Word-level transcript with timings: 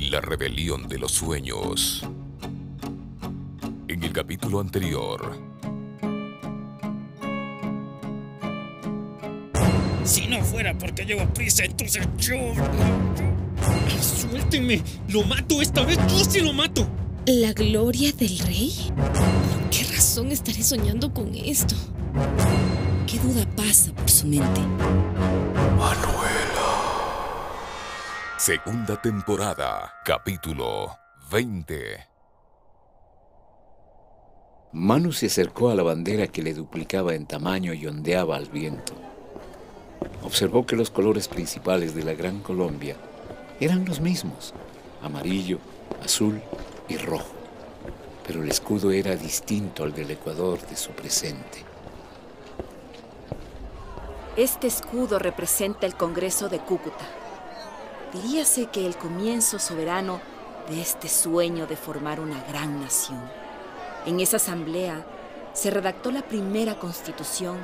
La 0.00 0.20
rebelión 0.20 0.88
de 0.88 0.98
los 0.98 1.12
sueños. 1.12 2.04
En 3.88 4.02
el 4.02 4.12
capítulo 4.12 4.60
anterior. 4.60 5.38
Si 10.04 10.26
no 10.26 10.44
fuera 10.44 10.76
porque 10.78 11.04
llevo 11.04 11.26
prisa, 11.32 11.64
entonces 11.64 12.06
yo... 12.18 12.36
¡Suéltenme! 14.00 14.82
¡Lo 15.08 15.22
mato 15.24 15.62
esta 15.62 15.82
vez! 15.82 15.98
¡Yo 16.08 16.24
sí 16.24 16.40
lo 16.40 16.52
mato! 16.52 16.86
¿La 17.26 17.52
gloria 17.52 18.12
del 18.12 18.38
rey? 18.40 18.72
¿Por 18.96 19.70
qué 19.70 19.84
razón 19.92 20.30
estaré 20.30 20.62
soñando 20.62 21.12
con 21.12 21.34
esto? 21.34 21.74
¿Qué 23.06 23.18
duda 23.18 23.46
pasa 23.56 23.92
por 23.92 24.10
su 24.10 24.26
mente? 24.26 24.60
Segunda 28.38 29.00
temporada, 29.00 29.94
capítulo 30.04 30.94
20. 31.30 32.06
Manu 34.72 35.10
se 35.12 35.26
acercó 35.26 35.70
a 35.70 35.74
la 35.74 35.82
bandera 35.82 36.26
que 36.26 36.42
le 36.42 36.52
duplicaba 36.52 37.14
en 37.14 37.24
tamaño 37.24 37.72
y 37.72 37.86
ondeaba 37.86 38.36
al 38.36 38.44
viento. 38.50 38.92
Observó 40.22 40.66
que 40.66 40.76
los 40.76 40.90
colores 40.90 41.28
principales 41.28 41.94
de 41.94 42.04
la 42.04 42.12
Gran 42.12 42.40
Colombia 42.40 42.96
eran 43.58 43.86
los 43.86 44.00
mismos, 44.00 44.52
amarillo, 45.00 45.58
azul 46.04 46.38
y 46.90 46.98
rojo, 46.98 47.32
pero 48.26 48.42
el 48.42 48.50
escudo 48.50 48.90
era 48.90 49.16
distinto 49.16 49.82
al 49.82 49.94
del 49.94 50.10
Ecuador 50.10 50.60
de 50.60 50.76
su 50.76 50.90
presente. 50.90 51.64
Este 54.36 54.66
escudo 54.66 55.18
representa 55.18 55.86
el 55.86 55.94
Congreso 55.94 56.50
de 56.50 56.58
Cúcuta. 56.58 57.25
Diríase 58.22 58.68
que 58.72 58.86
el 58.86 58.96
comienzo 58.96 59.58
soberano 59.58 60.22
de 60.70 60.80
este 60.80 61.06
sueño 61.06 61.66
de 61.66 61.76
formar 61.76 62.18
una 62.18 62.42
gran 62.48 62.80
nación. 62.80 63.20
En 64.06 64.20
esa 64.20 64.38
asamblea 64.38 65.04
se 65.52 65.70
redactó 65.70 66.10
la 66.10 66.22
primera 66.22 66.76
constitución 66.76 67.58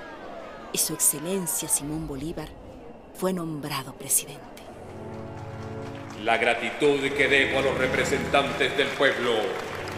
y 0.70 0.77
su 0.77 0.92
excelencia 0.92 1.70
Simón 1.70 2.06
Bolívar 2.06 2.48
fue 3.14 3.33
nombrado 3.33 3.95
presidente. 3.95 4.42
La 6.23 6.36
gratitud 6.36 7.00
que 7.00 7.28
debo 7.28 7.61
a 7.61 7.62
los 7.62 7.78
representantes 7.78 8.77
del 8.77 8.89
pueblo 8.89 9.33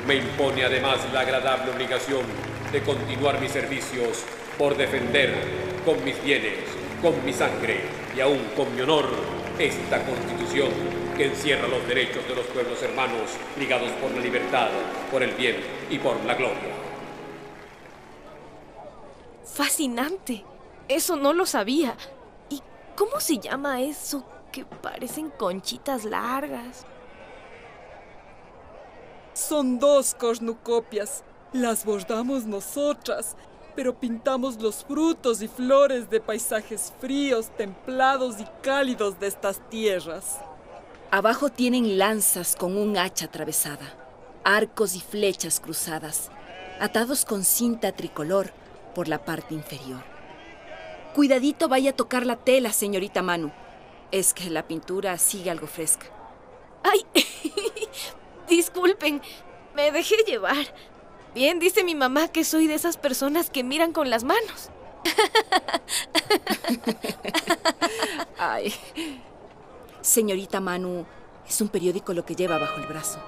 me 0.07 0.15
impone 0.15 0.65
además 0.65 1.01
la 1.13 1.21
agradable 1.21 1.73
obligación 1.73 2.23
de 2.71 2.81
continuar 2.83 3.41
mis 3.41 3.51
servicios 3.51 4.23
por 4.57 4.77
defender 4.77 5.35
con 5.85 6.03
mis 6.05 6.23
bienes, 6.23 6.61
con 7.03 7.25
mi 7.25 7.33
sangre 7.33 7.81
y 8.17 8.21
aún 8.21 8.39
con 8.55 8.73
mi 8.77 8.83
honor 8.83 9.44
esta 9.59 10.05
constitución 10.05 10.71
que 11.17 11.27
encierra 11.27 11.69
los 11.69 11.87
derechos 11.87 12.27
de 12.27 12.35
los 12.35 12.47
pueblos 12.47 12.83
hermanos 12.83 13.31
ligados 13.59 13.91
por 13.93 14.11
la 14.11 14.21
libertad, 14.21 14.69
por 15.11 15.23
el 15.23 15.31
bien 15.33 15.57
y 15.91 15.99
por 15.99 16.23
la 16.25 16.35
gloria. 16.35 16.75
Fascinante. 19.45 20.45
Eso 20.89 21.17
no 21.17 21.33
lo 21.33 21.47
sabía. 21.47 21.97
¿Y 22.51 22.61
cómo 22.97 23.21
se 23.21 23.39
llama 23.39 23.81
eso 23.81 24.25
que 24.51 24.65
parecen 24.65 25.31
conchitas 25.31 26.05
largas? 26.05 26.85
Son 29.33 29.79
dos 29.79 30.15
cornucopias. 30.15 31.23
Las 31.53 31.85
bordamos 31.85 32.47
nosotras, 32.47 33.37
pero 33.75 33.99
pintamos 33.99 34.61
los 34.61 34.85
frutos 34.85 35.43
y 35.43 35.49
flores 35.49 36.09
de 36.11 36.21
paisajes 36.21 36.93
fríos, 37.01 37.51
templados 37.57 38.41
y 38.41 38.47
cálidos 38.63 39.19
de 39.19 39.27
estas 39.27 39.61
tierras. 39.69 40.39
Abajo 41.11 41.49
tienen 41.49 41.99
lanzas 41.99 42.57
con 42.57 42.77
un 42.77 42.97
hacha 42.97 43.27
atravesada, 43.27 43.95
arcos 44.45 44.95
y 44.95 45.01
flechas 45.01 45.61
cruzadas, 45.61 46.31
atados 46.81 47.25
con 47.25 47.45
cinta 47.45 47.93
tricolor 47.93 48.53
por 48.95 49.09
la 49.09 49.25
parte 49.25 49.55
inferior. 49.55 50.03
Cuidadito 51.15 51.69
vaya 51.69 51.91
a 51.91 51.97
tocar 51.97 52.27
la 52.27 52.37
tela, 52.37 52.73
señorita 52.73 53.23
Manu. 53.23 53.53
Es 54.11 54.35
que 54.35 54.51
la 54.51 54.67
pintura 54.67 55.17
sigue 55.19 55.51
algo 55.51 55.67
fresca. 55.67 56.07
¡Ay! 56.83 57.07
Disculpen, 58.49 59.23
me 59.75 59.93
dejé 59.93 60.17
llevar. 60.27 60.67
Bien, 61.35 61.59
dice 61.59 61.85
mi 61.85 61.95
mamá 61.95 62.29
que 62.29 62.45
soy 62.45 62.67
de 62.67 62.75
esas 62.75 62.97
personas 62.97 63.51
que 63.51 63.65
miran 63.65 63.93
con 63.93 64.09
las 64.09 64.25
manos. 64.25 64.71
Ay. 68.39 68.75
Señorita 70.01 70.61
Manu, 70.61 71.07
es 71.49 71.61
un 71.61 71.69
periódico 71.69 72.13
lo 72.13 72.25
que 72.25 72.37
lleva 72.37 72.59
bajo 72.59 72.77
el 72.77 72.87
brazo. 72.87 73.19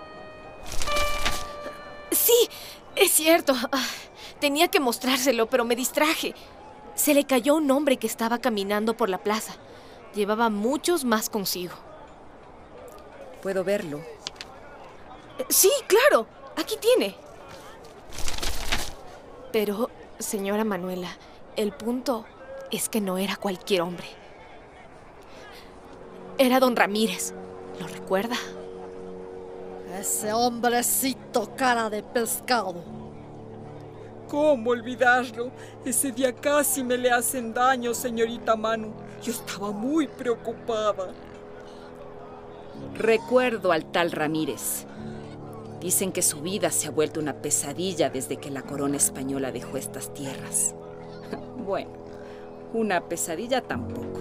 Sí, 2.13 2.49
es 2.95 3.11
cierto. 3.11 3.55
Ah, 3.73 3.85
Tenía 4.41 4.69
que 4.69 4.81
mostrárselo, 4.81 5.47
pero 5.47 5.65
me 5.65 5.77
distraje. 5.77 6.35
Se 6.95 7.15
le 7.15 7.25
cayó 7.25 7.57
un 7.57 7.71
hombre 7.71 7.97
que 7.97 8.07
estaba 8.07 8.39
caminando 8.39 8.97
por 8.97 9.09
la 9.09 9.19
plaza. 9.19 9.55
Llevaba 10.15 10.51
muchos 10.51 11.05
más 11.05 11.31
consigo. 11.31 11.75
¿Puedo 13.43 13.65
verlo? 13.65 14.01
Sí, 15.49 15.71
claro. 15.87 16.27
Aquí 16.57 16.77
tiene. 16.81 17.17
Pero, 19.53 19.91
señora 20.19 20.65
Manuela, 20.65 21.09
el 21.57 21.73
punto 21.73 22.25
es 22.71 22.89
que 22.89 23.01
no 23.01 23.19
era 23.19 23.37
cualquier 23.37 23.83
hombre. 23.83 24.07
Era 26.39 26.61
don 26.61 26.77
Ramírez. 26.77 27.33
¿Lo 27.81 27.87
recuerda? 27.87 28.37
Ese 29.99 30.33
hombrecito 30.33 31.55
cara 31.57 31.89
de 31.89 32.03
pescado. 32.03 32.75
¿Cómo 34.29 34.71
olvidarlo? 34.71 35.51
Ese 35.85 36.11
día 36.11 36.35
casi 36.35 36.83
me 36.83 36.99
le 36.99 37.11
hacen 37.11 37.55
daño, 37.55 37.95
señorita 37.95 38.57
Manu. 38.57 38.93
Yo 39.23 39.33
estaba 39.33 39.71
muy 39.71 40.09
preocupada. 40.09 41.13
Recuerdo 42.95 43.73
al 43.73 43.87
tal 43.87 44.11
Ramírez. 44.11 44.85
Dicen 45.81 46.13
que 46.13 46.23
su 46.23 46.41
vida 46.41 46.71
se 46.71 46.89
ha 46.89 46.91
vuelto 46.91 47.21
una 47.21 47.43
pesadilla 47.43 48.11
desde 48.11 48.39
que 48.39 48.51
la 48.51 48.63
corona 48.63 48.97
española 48.97 49.53
dejó 49.53 49.77
estas 49.77 50.13
tierras. 50.15 50.75
Bueno, 51.67 51.91
una 52.75 53.09
pesadilla 53.09 53.61
tampoco. 53.61 54.21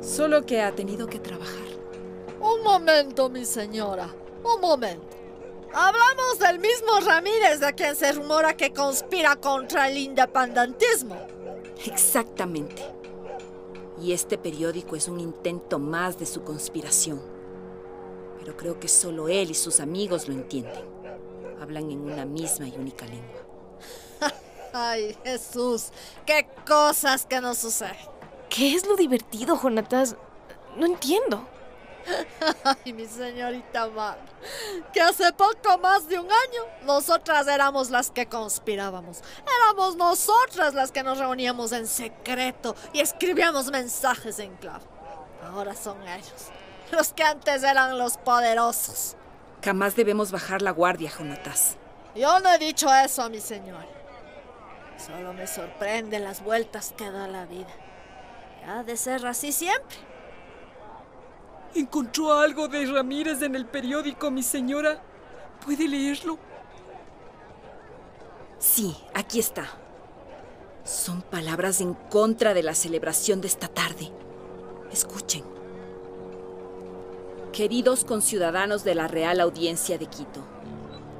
Solo 0.00 0.44
que 0.44 0.62
ha 0.62 0.72
tenido 0.72 1.06
que 1.06 1.20
trabajar. 1.20 1.68
Un 2.40 2.64
momento, 2.64 3.28
mi 3.30 3.44
señora. 3.44 4.12
Un 4.42 4.60
momento. 4.60 5.16
Hablamos 5.72 6.38
del 6.40 6.58
mismo 6.58 7.00
Ramírez 7.04 7.60
de 7.60 7.74
quien 7.74 7.94
se 7.94 8.12
rumora 8.12 8.56
que 8.56 8.72
conspira 8.72 9.36
contra 9.36 9.88
el 9.88 9.98
independentismo. 9.98 11.16
Exactamente. 11.84 12.82
Y 14.00 14.12
este 14.12 14.38
periódico 14.38 14.96
es 14.96 15.08
un 15.08 15.20
intento 15.20 15.78
más 15.78 16.18
de 16.18 16.26
su 16.26 16.42
conspiración. 16.42 17.20
Pero 18.46 18.56
creo 18.56 18.78
que 18.78 18.86
solo 18.86 19.28
él 19.28 19.50
y 19.50 19.54
sus 19.54 19.80
amigos 19.80 20.28
lo 20.28 20.34
entienden. 20.34 20.84
Hablan 21.60 21.90
en 21.90 22.00
una 22.02 22.24
misma 22.24 22.68
y 22.68 22.76
única 22.76 23.04
lengua. 23.04 23.40
Ay, 24.72 25.18
Jesús, 25.24 25.88
qué 26.24 26.46
cosas 26.64 27.26
que 27.26 27.40
nos 27.40 27.58
suceden. 27.58 27.96
¿Qué 28.48 28.76
es 28.76 28.86
lo 28.86 28.94
divertido, 28.94 29.56
Jonatas? 29.56 30.14
No 30.76 30.86
entiendo. 30.86 31.44
Ay, 32.62 32.92
mi 32.92 33.04
señorita 33.06 33.88
Mar, 33.88 34.20
que 34.92 35.00
hace 35.00 35.32
poco 35.32 35.76
más 35.82 36.08
de 36.08 36.20
un 36.20 36.26
año 36.26 36.62
nosotras 36.84 37.48
éramos 37.48 37.90
las 37.90 38.12
que 38.12 38.26
conspirábamos. 38.26 39.22
Éramos 39.60 39.96
nosotras 39.96 40.72
las 40.72 40.92
que 40.92 41.02
nos 41.02 41.18
reuníamos 41.18 41.72
en 41.72 41.88
secreto 41.88 42.76
y 42.92 43.00
escribíamos 43.00 43.72
mensajes 43.72 44.38
en 44.38 44.54
clave. 44.58 44.84
Ahora 45.42 45.74
son 45.74 46.00
ellos, 46.06 46.52
los 46.92 47.12
que 47.12 47.22
antes 47.22 47.62
eran 47.62 47.98
los 47.98 48.16
poderosos. 48.18 49.16
Jamás 49.64 49.96
debemos 49.96 50.30
bajar 50.30 50.62
la 50.62 50.70
guardia, 50.70 51.10
Jonatas. 51.10 51.76
Yo 52.14 52.38
no 52.40 52.52
he 52.52 52.58
dicho 52.58 52.88
eso 52.94 53.22
a 53.22 53.28
mi 53.28 53.40
señor. 53.40 53.84
Solo 54.96 55.32
me 55.32 55.46
sorprenden 55.46 56.24
las 56.24 56.42
vueltas 56.42 56.94
que 56.96 57.10
da 57.10 57.28
la 57.28 57.44
vida. 57.46 57.74
Y 58.62 58.70
ha 58.70 58.82
de 58.82 58.96
ser 58.96 59.26
así 59.26 59.52
siempre. 59.52 59.96
¿Encontró 61.74 62.32
algo 62.32 62.68
de 62.68 62.86
Ramírez 62.86 63.42
en 63.42 63.54
el 63.54 63.66
periódico, 63.66 64.30
mi 64.30 64.42
señora? 64.42 65.02
¿Puede 65.64 65.86
leerlo? 65.86 66.38
Sí, 68.58 68.96
aquí 69.12 69.38
está. 69.38 69.66
Son 70.84 71.20
palabras 71.20 71.80
en 71.80 71.94
contra 71.94 72.54
de 72.54 72.62
la 72.62 72.74
celebración 72.74 73.40
de 73.40 73.48
esta 73.48 73.68
tarde. 73.68 74.10
Escuchen. 74.90 75.55
Queridos 77.56 78.04
conciudadanos 78.04 78.84
de 78.84 78.94
la 78.94 79.08
Real 79.08 79.40
Audiencia 79.40 79.96
de 79.96 80.04
Quito, 80.04 80.46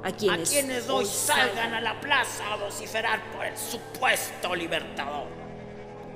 a 0.03 0.11
quienes, 0.11 0.49
a 0.49 0.51
quienes 0.51 0.87
hoy 0.87 1.07
salgan 1.07 1.73
a 1.73 1.81
la 1.81 1.99
plaza 1.99 2.53
a 2.53 2.57
vociferar 2.57 3.31
por 3.31 3.43
el 3.43 3.57
supuesto 3.57 4.55
libertador. 4.55 5.25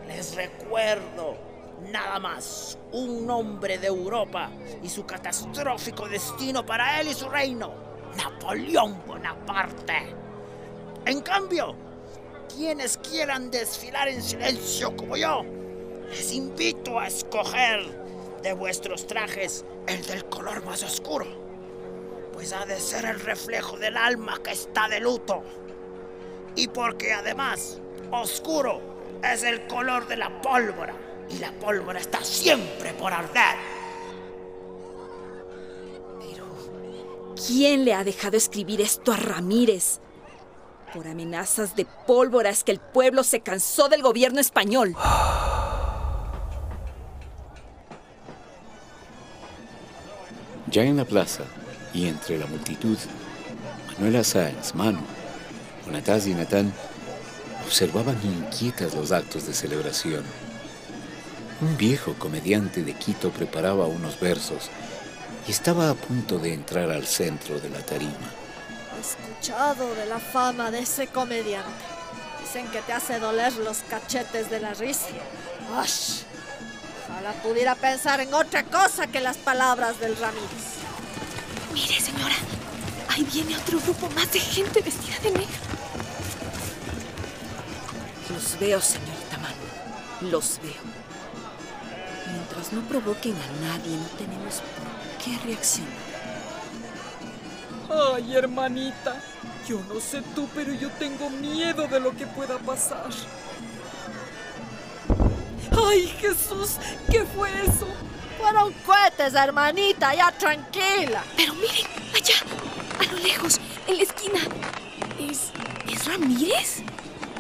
Les 0.08 0.36
recuerdo, 0.36 1.38
nada 1.92 2.20
más, 2.20 2.78
un 2.92 3.26
nombre 3.26 3.80
de 3.80 3.88
Europa 3.88 4.52
y 4.84 4.90
su 4.90 5.08
catastrófico 5.08 6.08
destino 6.08 6.64
para 6.64 7.02
él 7.02 7.08
y 7.08 7.16
su 7.16 7.28
reino, 7.28 7.74
Napoleón 8.16 9.02
Bonaparte. 9.08 10.16
En 11.04 11.22
cambio, 11.22 11.76
quienes 12.56 12.96
quieran 13.00 13.50
desfilar 13.50 14.08
en 14.08 14.22
silencio 14.22 14.96
como 14.96 15.18
yo, 15.18 15.44
les 16.12 16.32
invito 16.32 17.00
a 17.00 17.08
escoger 17.08 18.01
de 18.42 18.54
vuestros 18.54 19.08
trajes 19.08 19.66
el 19.88 20.06
del 20.06 20.26
color 20.26 20.64
más 20.66 20.84
oscuro, 20.84 21.26
pues 22.34 22.54
ha 22.54 22.66
de 22.66 22.80
ser 22.80 23.06
el 23.06 23.20
reflejo 23.20 23.78
del 23.78 23.98
alma 23.98 24.40
que 24.44 24.52
está 24.52 24.88
de 24.88 25.00
luto. 25.00 25.44
Y 26.56 26.68
porque 26.68 27.14
además, 27.14 27.80
oscuro 28.12 28.82
es 29.24 29.44
el 29.44 29.68
color 29.68 30.08
de 30.08 30.18
la 30.18 30.42
pólvora, 30.42 30.94
y 31.30 31.40
la 31.40 31.52
pólvora 31.54 32.00
está 32.00 32.24
siempre 32.24 32.94
por 32.94 33.14
arder. 33.14 33.56
Pero, 36.20 36.46
¿quién 37.48 37.86
le 37.86 37.94
ha 37.94 38.04
dejado 38.04 38.38
escribir 38.38 38.82
esto 38.82 39.14
a 39.14 39.18
Ramírez? 39.18 40.00
Por 40.94 41.08
amenazas 41.08 41.76
de 41.76 41.86
pólvora 42.06 42.50
es 42.50 42.66
que 42.66 42.74
el 42.74 42.80
pueblo 42.80 43.24
se 43.24 43.40
cansó 43.40 43.88
del 43.88 44.02
gobierno 44.02 44.42
español. 44.42 44.96
Ya 50.72 50.84
en 50.84 50.96
la 50.96 51.04
plaza 51.04 51.44
y 51.94 52.08
entre 52.08 52.38
la 52.38 52.46
multitud, 52.46 52.98
Manuela 53.90 54.24
Sáenz, 54.24 54.74
Manu, 54.74 55.02
Jonatás 55.86 56.28
y 56.28 56.34
Natán 56.34 56.72
observaban 57.66 58.18
inquietas 58.24 58.94
los 58.94 59.12
actos 59.12 59.46
de 59.48 59.54
celebración. 59.54 60.24
Un 61.60 61.76
viejo 61.76 62.14
comediante 62.14 62.84
de 62.84 62.94
Quito 62.94 63.32
preparaba 63.32 63.86
unos 63.86 64.18
versos 64.22 64.70
y 65.46 65.52
estaba 65.52 65.90
a 65.90 65.94
punto 65.94 66.40
de 66.40 66.54
entrar 66.54 66.90
al 66.90 67.06
centro 67.06 67.60
de 67.60 67.70
la 67.70 67.80
tarima. 67.86 68.32
He 68.96 69.02
escuchado 69.02 69.94
de 69.94 70.06
la 70.06 70.20
fama 70.20 70.72
de 70.72 70.80
ese 70.80 71.08
comediante. 71.08 71.70
Dicen 72.40 72.66
que 72.70 72.82
te 72.82 72.94
hace 72.94 73.20
doler 73.20 73.54
los 73.58 73.80
cachetes 73.90 74.50
de 74.50 74.62
la 74.62 74.74
risa. 74.74 75.08
¡Ash! 75.76 76.22
Ojalá 77.12 77.34
pudiera 77.44 77.76
pensar 77.76 78.22
en 78.22 78.34
otra 78.34 78.64
cosa 78.64 79.08
que 79.08 79.20
las 79.20 79.38
palabras 79.38 80.00
del 80.00 80.16
Ramírez. 80.16 80.80
Mire, 81.74 82.00
señora, 82.00 82.36
ahí 83.10 83.24
viene 83.32 83.58
otro 83.58 83.80
grupo 83.82 84.10
más 84.12 84.32
de 84.32 84.40
gente 84.40 84.82
vestida 84.82 85.20
de 85.20 85.32
negro. 85.32 85.60
Los 88.34 88.58
veo, 88.60 88.80
señorita 88.80 89.38
Manu. 89.38 90.32
Los 90.32 90.60
veo. 90.64 90.82
Mientras 92.32 92.72
no 92.72 92.82
provoquen 92.84 93.36
a 93.36 93.68
nadie, 93.68 93.98
no 93.98 94.08
tenemos 94.18 94.62
por 94.62 95.24
qué 95.24 95.38
reaccionar. 95.46 95.92
Ay, 98.16 98.36
hermanita. 98.36 99.22
Yo 99.68 99.82
no 99.90 100.00
sé 100.00 100.22
tú, 100.34 100.48
pero 100.56 100.74
yo 100.74 100.90
tengo 100.92 101.30
miedo 101.30 101.88
de 101.88 102.00
lo 102.00 102.16
que 102.16 102.26
pueda 102.26 102.58
pasar. 102.60 103.10
¡Ay, 105.72 106.08
Jesús! 106.20 106.78
¿Qué 107.10 107.24
fue 107.24 107.50
eso? 107.64 107.88
Fueron 108.40 108.74
cohetes, 108.86 109.34
hermanita, 109.34 110.14
ya 110.14 110.32
tranquila. 110.32 111.24
Pero 111.38 111.54
miren, 111.56 111.88
allá, 112.14 112.36
a 113.00 113.12
lo 113.12 113.20
lejos, 113.20 113.60
en 113.88 113.98
la 113.98 114.04
esquina. 114.04 114.40
¿Es. 115.20 115.52
¿Es 115.92 116.06
Ramírez? 116.06 116.84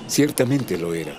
Ciertamente 0.07 0.77
lo 0.77 0.93
era. 0.93 1.13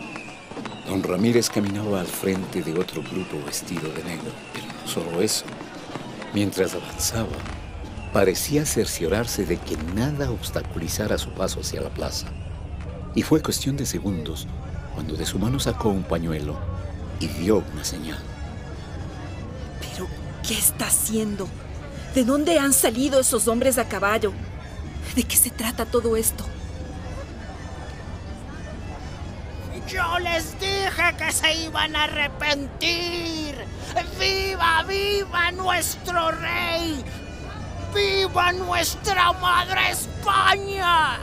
Don 0.86 1.02
Ramírez 1.02 1.48
caminaba 1.48 2.00
al 2.00 2.06
frente 2.06 2.62
de 2.62 2.78
otro 2.78 3.02
grupo 3.02 3.44
vestido 3.46 3.88
de 3.92 4.04
negro, 4.04 4.30
pero 4.52 4.66
no 4.66 4.88
solo 4.88 5.22
eso. 5.22 5.44
Mientras 6.34 6.74
avanzaba, 6.74 7.36
parecía 8.12 8.66
cerciorarse 8.66 9.46
de 9.46 9.58
que 9.58 9.76
nada 9.94 10.30
obstaculizara 10.30 11.18
su 11.18 11.30
paso 11.30 11.60
hacia 11.60 11.80
la 11.80 11.90
plaza. 11.90 12.26
Y 13.14 13.22
fue 13.22 13.42
cuestión 13.42 13.76
de 13.76 13.86
segundos 13.86 14.46
cuando 14.94 15.14
de 15.14 15.26
su 15.26 15.38
mano 15.38 15.58
sacó 15.60 15.88
un 15.88 16.02
pañuelo 16.02 16.71
y 17.22 17.28
dio 17.28 17.62
una 17.72 17.84
señal. 17.84 18.18
¿Pero 19.80 20.08
qué 20.46 20.54
está 20.54 20.86
haciendo? 20.86 21.48
¿De 22.14 22.24
dónde 22.24 22.58
han 22.58 22.72
salido 22.72 23.20
esos 23.20 23.46
hombres 23.48 23.78
a 23.78 23.88
caballo? 23.88 24.32
¿De 25.14 25.22
qué 25.22 25.36
se 25.36 25.50
trata 25.50 25.86
todo 25.86 26.16
esto? 26.16 26.44
Yo 29.88 30.18
les 30.18 30.58
dije 30.58 31.16
que 31.18 31.32
se 31.32 31.54
iban 31.54 31.94
a 31.94 32.04
arrepentir. 32.04 33.54
¡Viva, 34.18 34.82
viva 34.84 35.52
nuestro 35.52 36.30
rey! 36.30 37.04
¡Viva 37.94 38.52
nuestra 38.52 39.32
madre 39.34 39.90
España! 39.90 41.18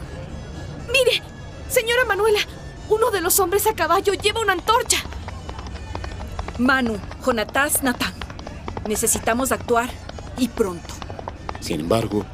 Mire, 0.92 1.24
señora 1.68 2.06
Manuela, 2.06 2.40
uno 2.90 3.12
de 3.12 3.22
los 3.22 3.40
hombres 3.40 3.66
a 3.68 3.74
caballo 3.74 4.14
lleva 4.14 4.42
una 4.42 4.54
antorcha. 4.54 4.98
Manu, 6.60 6.98
Jonatás, 7.26 7.84
Natán. 7.84 8.14
Necesitamos 8.86 9.54
actuar 9.54 9.90
y 10.38 10.50
pronto. 10.50 10.94
Sin 11.62 11.80
embargo, 11.80 12.26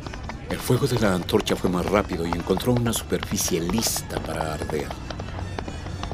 el 0.50 0.58
fuego 0.58 0.88
de 0.88 1.00
la 1.00 1.14
antorcha 1.14 1.56
fue 1.56 1.70
más 1.70 1.86
rápido 1.86 2.26
y 2.26 2.32
encontró 2.32 2.74
una 2.74 2.92
superficie 2.92 3.62
lista 3.62 4.20
para 4.20 4.56
arder. 4.56 4.88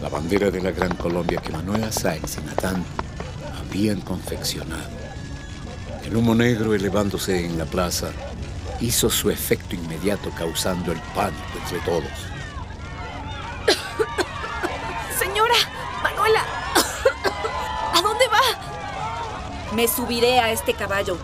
La 0.01 0.09
bandera 0.09 0.51
de 0.51 0.61
la 0.61 0.71
Gran 0.71 0.93
Colombia 0.97 1.41
que 1.41 1.53
Manuela 1.53 1.89
Sáenz 1.89 2.37
y 2.37 2.41
Natán 2.45 2.83
habían 3.57 4.01
confeccionado. 4.01 4.89
El 6.03 6.17
humo 6.17 6.35
negro 6.35 6.73
elevándose 6.73 7.45
en 7.45 7.57
la 7.57 7.65
plaza 7.65 8.11
hizo 8.81 9.09
su 9.09 9.30
efecto 9.30 9.73
inmediato 9.73 10.31
causando 10.31 10.91
el 10.91 10.99
pánico 11.15 11.44
entre 11.63 11.80
todos. 11.80 12.41
Me 19.73 19.87
subiré 19.87 20.40
a 20.40 20.51
este 20.51 20.73
caballo 20.73 21.18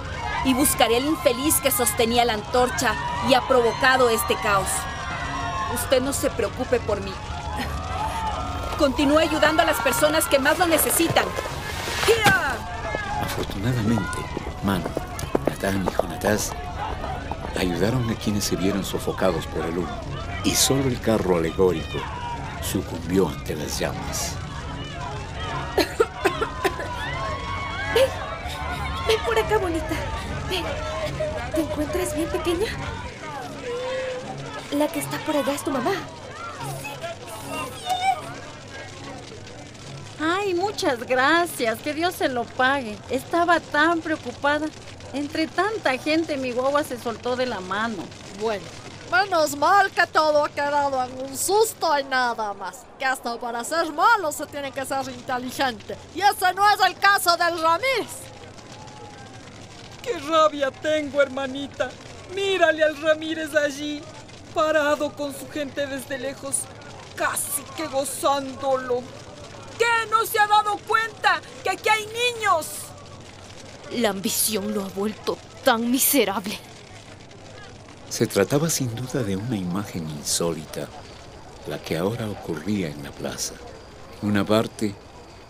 y 0.46 0.54
buscaré 0.54 0.98
al 0.98 1.06
infeliz 1.06 1.60
que 1.62 1.72
sostenía 1.72 2.25
la 2.25 2.34
antorcha 2.34 2.96
y 3.30 3.34
ha 3.34 3.42
provocado 3.48 4.10
este 4.10 4.36
caos. 4.36 4.70
Usted 5.74 6.01
no 6.01 6.13
se 6.13 6.30
preocupe 6.30 6.80
por 6.80 7.01
mí. 7.01 7.12
Continúe 8.77 9.20
ayudando 9.20 9.63
a 9.63 9.66
las 9.66 9.82
personas 9.82 10.25
que 10.25 10.39
más 10.39 10.60
lo 10.60 10.68
necesitan. 10.68 11.25
¡Gia! 12.06 12.56
Afortunadamente, 13.24 14.18
Manu, 14.63 14.86
Natán 15.48 15.86
y 15.86 15.96
Jonatás 15.96 16.51
ayudaron 17.58 18.10
a 18.10 18.16
quienes 18.16 18.46
se 18.46 18.56
vieron 18.56 18.86
sofocados 18.86 19.46
por 19.48 19.66
el 19.66 19.80
humo 19.80 20.00
y 20.44 20.56
solo 20.56 20.84
el 20.84 21.01
carro 21.01 21.38
alegórico 21.38 21.98
sucumbió 22.62 23.27
ante 23.27 23.56
las 23.56 23.80
llamas. 23.80 24.36
Ven 29.08 29.20
por 29.26 29.40
acá, 29.40 29.58
bonita. 29.58 29.96
Ven. 30.50 30.66
¿Te 31.54 31.62
encuentras 31.62 32.16
bien, 32.16 32.30
pequeña? 32.30 32.68
La 34.72 34.88
que 34.88 35.00
está 35.00 35.18
por 35.20 35.36
allá 35.36 35.54
es 35.54 35.64
tu 35.64 35.72
mamá. 35.72 35.94
Ay, 40.20 40.54
muchas 40.54 41.04
gracias. 41.04 41.80
Que 41.80 41.94
Dios 41.94 42.16
se 42.16 42.28
lo 42.30 42.44
pague. 42.44 42.98
Estaba 43.10 43.60
tan 43.60 44.02
preocupada. 44.02 44.68
Entre 45.14 45.48
tanta 45.48 45.98
gente 45.98 46.38
mi 46.38 46.52
guagua 46.52 46.84
se 46.84 47.00
soltó 47.00 47.36
de 47.36 47.46
la 47.46 47.62
mano. 47.62 48.04
Bueno, 48.42 48.66
menos 49.12 49.56
mal 49.56 49.90
que 49.92 50.06
todo 50.08 50.44
ha 50.44 50.50
quedado 50.50 51.04
en 51.06 51.26
un 51.26 51.38
susto 51.38 51.98
y 51.98 52.04
nada 52.04 52.54
más. 52.54 52.84
Que 53.00 53.06
hasta 53.06 53.40
para 53.40 53.64
ser 53.64 53.92
malo 53.94 54.32
se 54.32 54.46
tiene 54.48 54.72
que 54.72 54.86
ser 54.86 55.08
inteligente. 55.08 55.98
Y 56.14 56.22
ese 56.22 56.54
no 56.54 56.70
es 56.70 56.80
el 56.86 56.98
caso 57.00 57.38
del 57.38 57.62
Ramírez. 57.62 58.28
¡Qué 60.08 60.20
rabia 60.20 60.72
tengo, 60.72 61.22
hermanita! 61.22 61.90
Mírale 62.34 62.84
al 62.84 63.02
Ramírez 63.02 63.54
allí, 63.56 64.02
parado 64.54 65.12
con 65.12 65.38
su 65.38 65.50
gente 65.50 65.86
desde 65.86 66.18
lejos, 66.18 66.62
casi 67.16 67.62
que 67.76 67.88
gozándolo. 67.88 69.02
¿Qué? 69.78 70.10
¿No 70.10 70.26
se 70.26 70.40
ha 70.40 70.48
dado 70.48 70.78
cuenta 70.88 71.42
que 71.62 71.72
aquí 71.72 71.90
hay 71.90 72.06
niños? 72.06 72.68
La 73.98 74.10
ambición 74.10 74.74
lo 74.74 74.86
ha 74.86 74.90
vuelto 74.90 75.38
tan 75.66 75.92
miserable. 75.92 76.58
Se 78.10 78.28
trataba 78.28 78.70
sin 78.70 78.96
duda 78.96 79.24
de 79.24 79.36
una 79.36 79.58
imagen 79.58 80.10
insólita, 80.10 80.88
la 81.68 81.80
que 81.82 81.98
ahora 81.98 82.30
ocurría 82.30 82.88
en 82.88 83.04
la 83.04 83.12
plaza. 83.12 83.56
En 84.22 84.30
una 84.30 84.46
parte, 84.46 84.96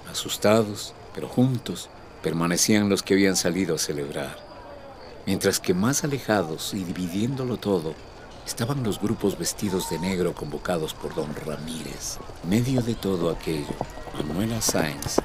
asustados, 0.10 0.96
pero 1.14 1.28
juntos, 1.28 1.90
permanecían 2.24 2.90
los 2.90 3.04
que 3.04 3.14
habían 3.14 3.36
salido 3.36 3.76
a 3.76 3.80
celebrar, 3.80 4.47
mientras 5.28 5.60
que 5.60 5.74
más 5.74 6.06
alejados 6.06 6.74
y 6.74 6.84
dividiéndolo 6.86 7.58
todo, 7.58 7.94
estaban 8.46 8.82
los 8.82 9.00
grupos 9.00 9.38
vestidos 9.38 9.90
de 9.90 10.00
negro 10.00 10.34
convocados 10.34 10.94
por 10.94 11.14
don 11.14 11.36
Ramírez. 11.36 12.18
Medio 12.44 12.82
de 12.82 12.96
todo 12.96 13.30
aquello, 13.30 13.76
Manuela 14.16 14.62
Sáenz 14.62 15.18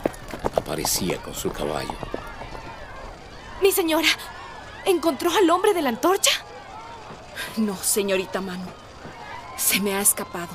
aparecía 0.56 1.22
con 1.22 1.34
su 1.34 1.52
caballo. 1.52 1.94
Mi 3.62 3.70
señora, 3.70 4.08
¿encontró 4.84 5.30
al 5.30 5.48
hombre 5.48 5.72
de 5.72 5.82
la 5.82 5.90
antorcha? 5.90 6.32
No, 7.56 7.76
señorita 7.76 8.40
Manu. 8.40 8.66
Se 9.56 9.78
me 9.78 9.94
ha 9.94 10.00
escapado. 10.00 10.52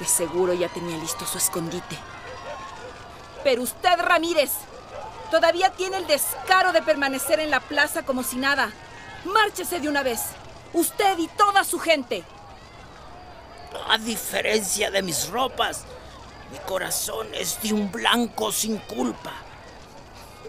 De 0.00 0.06
seguro 0.06 0.54
ya 0.54 0.70
tenía 0.70 0.96
listo 0.96 1.26
su 1.26 1.36
escondite. 1.36 1.98
Pero 3.44 3.62
usted, 3.62 3.98
Ramírez, 3.98 4.52
todavía 5.30 5.70
tiene 5.70 5.98
el 5.98 6.06
descaro 6.06 6.72
de 6.72 6.82
permanecer 6.82 7.40
en 7.40 7.50
la 7.50 7.60
plaza 7.60 8.02
como 8.02 8.22
si 8.22 8.36
nada. 8.36 8.70
Márchese 9.24 9.80
de 9.80 9.88
una 9.88 10.02
vez. 10.02 10.20
Usted 10.72 11.18
y 11.18 11.28
toda 11.28 11.64
su 11.64 11.78
gente. 11.78 12.24
A 13.88 13.98
diferencia 13.98 14.90
de 14.90 15.02
mis 15.02 15.28
ropas, 15.28 15.84
mi 16.50 16.58
corazón 16.60 17.28
es 17.34 17.60
de 17.62 17.72
un 17.72 17.90
blanco 17.90 18.52
sin 18.52 18.78
culpa. 18.78 19.32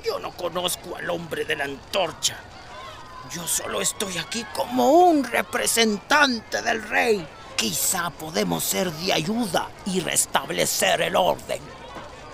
Yo 0.03 0.19
no 0.19 0.31
conozco 0.31 0.95
al 0.95 1.09
hombre 1.09 1.43
de 1.45 1.55
la 1.55 1.65
antorcha. 1.65 2.37
Yo 3.31 3.45
solo 3.47 3.81
estoy 3.81 4.17
aquí 4.17 4.45
como 4.55 4.91
un 4.91 5.23
representante 5.23 6.61
del 6.61 6.81
rey. 6.83 7.27
Quizá 7.55 8.09
podemos 8.09 8.63
ser 8.63 8.91
de 8.91 9.11
ayuda 9.11 9.69
y 9.85 9.99
restablecer 9.99 11.01
el 11.01 11.15
orden. 11.17 11.61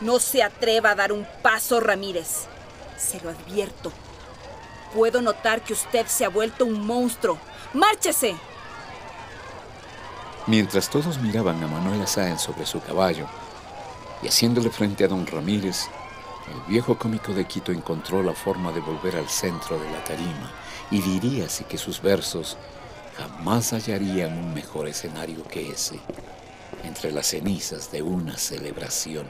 No 0.01 0.19
se 0.19 0.43
atreva 0.43 0.91
a 0.91 0.95
dar 0.95 1.11
un 1.11 1.25
paso, 1.41 1.79
Ramírez. 1.79 2.45
Se 2.97 3.19
lo 3.21 3.29
advierto. 3.29 3.91
Puedo 4.93 5.21
notar 5.21 5.61
que 5.61 5.73
usted 5.73 6.05
se 6.07 6.25
ha 6.25 6.29
vuelto 6.29 6.65
un 6.65 6.85
monstruo. 6.85 7.37
¡Márchese! 7.73 8.35
Mientras 10.47 10.89
todos 10.89 11.19
miraban 11.19 11.63
a 11.63 11.67
Manuela 11.67 12.05
Sáenz 12.05 12.41
sobre 12.41 12.65
su 12.65 12.79
caballo 12.79 13.25
y 14.21 14.27
haciéndole 14.27 14.69
frente 14.69 15.03
a 15.03 15.07
don 15.07 15.25
Ramírez, 15.25 15.87
el 16.53 16.71
viejo 16.71 16.99
cómico 16.99 17.33
de 17.33 17.45
Quito 17.45 17.71
encontró 17.71 18.21
la 18.21 18.33
forma 18.33 18.71
de 18.71 18.79
volver 18.79 19.15
al 19.15 19.27
centro 19.27 19.79
de 19.79 19.89
la 19.89 20.03
tarima 20.03 20.51
y 20.91 21.01
diríase 21.01 21.63
que 21.63 21.79
sus 21.79 22.01
versos 22.01 22.57
jamás 23.17 23.71
hallarían 23.71 24.37
un 24.37 24.53
mejor 24.53 24.87
escenario 24.87 25.43
que 25.47 25.71
ese, 25.71 25.99
entre 26.83 27.11
las 27.11 27.27
cenizas 27.27 27.91
de 27.91 28.03
una 28.03 28.37
celebración. 28.37 29.25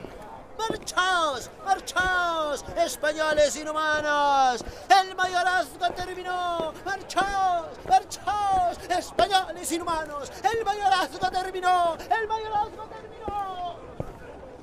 ¡Marchaos! 0.69 1.49
¡Marchaos! 1.63 2.65
¡Españoles 2.75 3.55
inhumanos! 3.55 4.63
¡El 4.89 5.15
mayorazgo 5.15 5.89
terminó! 5.91 6.73
¡Marchaos! 6.83 7.67
¡Marchaos! 7.87 8.77
¡Españoles 8.89 9.71
inhumanos! 9.71 10.31
¡El 10.43 10.65
mayorazgo 10.65 11.29
terminó! 11.29 11.97
¡El 12.09 12.27
mayorazgo 12.27 12.83
terminó! 12.87 13.79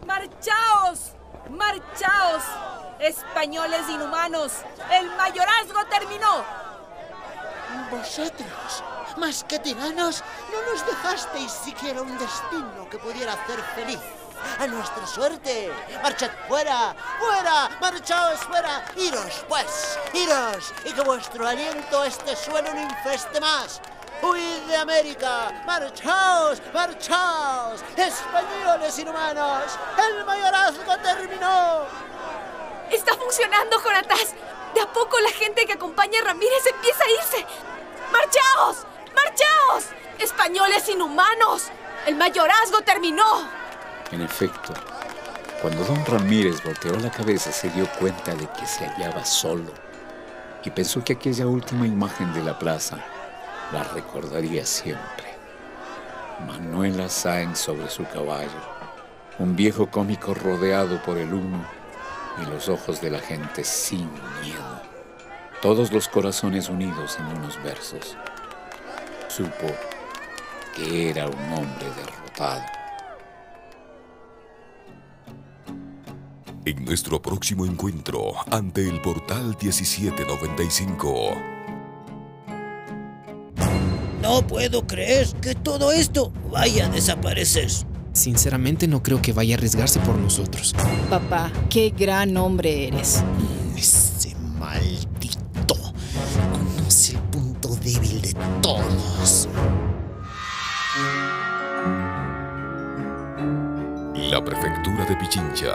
¡Marchaos! 0.06 1.12
¡Marchaos! 1.50 2.42
Españoles 2.99 3.88
inhumanos, 3.88 4.52
el 4.92 5.11
mayorazgo 5.16 5.85
terminó. 5.90 6.44
Vosotros, 7.90 8.85
más 9.16 9.44
que 9.44 9.59
tiranos, 9.59 10.23
no 10.52 10.73
nos 10.73 10.87
dejasteis 10.87 11.50
siquiera 11.50 12.00
un 12.02 12.16
destino 12.16 12.88
que 12.90 12.99
pudiera 12.99 13.32
hacer 13.32 13.61
feliz 13.75 14.00
a 14.58 14.66
nuestra 14.66 15.06
suerte. 15.06 15.72
Marchad 16.02 16.30
fuera, 16.49 16.94
fuera, 17.18 17.70
marchaos 17.80 18.40
fuera. 18.40 18.84
Iros, 18.96 19.44
pues, 19.49 19.99
iros, 20.12 20.72
y 20.84 20.92
que 20.92 21.00
vuestro 21.02 21.46
aliento 21.46 22.04
este 22.04 22.37
suelo 22.37 22.72
no 22.75 22.82
infeste 22.82 23.40
más. 23.40 23.80
¡Huid 24.22 24.61
de 24.68 24.76
América! 24.76 25.50
¡Marchaos! 25.66 26.62
¡Marchaos! 26.72 27.82
¡Españoles 27.96 28.99
inhumanos! 29.00 29.64
¡El 29.99 30.25
mayorazgo 30.25 30.96
terminó! 31.02 31.84
¡Está 32.88 33.14
funcionando, 33.14 33.80
Jonatas! 33.80 34.34
De 34.75 34.80
a 34.80 34.92
poco 34.92 35.18
la 35.20 35.30
gente 35.30 35.66
que 35.66 35.72
acompaña 35.72 36.20
a 36.20 36.25
Ramírez 36.25 36.66
empieza 36.66 37.04
a 37.04 37.11
irse. 37.11 37.46
¡Marchaos! 38.12 38.87
¡Marchaos! 39.12 39.84
¡Españoles 40.18 40.88
inhumanos! 40.88 41.64
¡El 42.06 42.14
mayorazgo 42.14 42.80
terminó! 42.82 43.62
En 44.12 44.21
efecto, 44.21 44.75
cuando 45.62 45.85
don 45.85 46.04
Ramírez 46.04 46.62
volteó 46.62 46.92
la 46.99 47.11
cabeza 47.11 47.50
se 47.50 47.71
dio 47.71 47.88
cuenta 47.99 48.35
de 48.35 48.47
que 48.47 48.66
se 48.66 48.85
hallaba 48.85 49.25
solo 49.25 49.73
y 50.62 50.71
pensó 50.71 51.02
que 51.02 51.14
aquella 51.14 51.47
última 51.47 51.87
imagen 51.87 52.33
de 52.35 52.42
la 52.42 52.59
plaza 52.59 52.99
la 53.73 53.83
recordaría 53.85 54.66
siempre. 54.66 55.33
Manuela 56.47 57.09
Sáenz 57.09 57.59
sobre 57.59 57.88
su 57.88 58.04
caballo, 58.04 58.50
un 59.38 59.57
viejo 59.57 59.90
cómico 59.90 60.35
rodeado 60.35 61.02
por 61.02 61.16
el 61.16 61.33
humo 61.33 61.64
y 62.42 62.50
los 62.50 62.69
ojos 62.69 63.00
de 63.00 63.11
la 63.11 63.19
gente 63.19 63.64
sin 63.64 64.11
miedo. 64.42 64.83
Todos 65.62 65.90
los 65.90 66.09
corazones 66.09 66.69
unidos 66.69 67.19
en 67.19 67.38
unos 67.38 67.62
versos. 67.62 68.16
Supo 69.28 69.75
que 70.75 71.09
era 71.09 71.28
un 71.28 71.52
hombre 71.52 71.87
derrotado. 71.97 72.81
En 76.64 76.85
nuestro 76.85 77.21
próximo 77.21 77.66
encuentro 77.66 78.35
ante 78.49 78.88
el 78.88 79.00
portal 79.00 79.57
1795. 79.61 81.31
No 84.23 84.47
puedo 84.47 84.87
creer 84.87 85.26
que 85.40 85.57
todo 85.57 85.90
esto 85.90 86.33
vaya 86.52 86.87
a 86.87 86.88
desaparecer. 86.88 87.69
Sinceramente 88.12 88.87
no 88.87 89.02
creo 89.02 89.21
que 89.21 89.33
vaya 89.33 89.57
a 89.57 89.59
arriesgarse 89.59 89.99
por 90.00 90.16
nosotros. 90.16 90.73
Papá, 91.11 91.50
qué 91.69 91.90
gran 91.90 92.37
hombre 92.37 92.87
eres. 92.87 93.25
Ese 93.76 94.37
maldito 94.37 95.75
conoce 96.52 97.14
el 97.14 97.23
punto 97.23 97.75
débil 97.75 98.23
de 98.23 98.37
todos. 98.61 99.49
La 104.31 104.42
prefectura 104.45 105.04
de 105.04 105.16
Pichincha, 105.16 105.75